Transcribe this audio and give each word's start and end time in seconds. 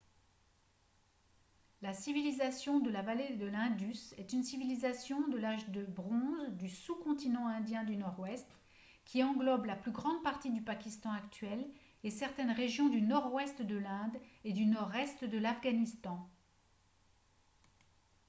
la 1.83 1.93
civilisation 1.93 2.79
de 2.79 2.89
la 2.89 3.03
vallée 3.03 3.35
de 3.35 3.45
l'indus 3.45 4.15
est 4.17 4.33
une 4.33 4.41
civilisation 4.41 5.27
de 5.27 5.37
l'âge 5.37 5.69
de 5.69 5.83
bronze 5.85 6.49
du 6.55 6.69
sous-continent 6.69 7.45
indien 7.45 7.83
du 7.83 7.97
nord-ouest 7.97 8.47
qui 9.05 9.23
englobe 9.23 9.65
la 9.65 9.75
plus 9.75 9.91
grande 9.91 10.23
partie 10.23 10.49
du 10.49 10.63
pakistan 10.63 11.11
actuel 11.11 11.63
et 12.03 12.09
certaines 12.09 12.49
régions 12.49 12.89
du 12.89 13.03
nord-ouest 13.03 13.61
de 13.61 13.77
l'inde 13.77 14.17
et 14.43 14.53
du 14.53 14.65
nord-est 14.65 15.23
de 15.25 15.37
l'afghanistan 15.37 16.27